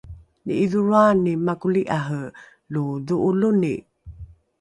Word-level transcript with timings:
ni’idholroani 0.45 1.33
makoli’are 1.45 2.21
lo 2.73 2.83
dho’oloni 3.07 3.75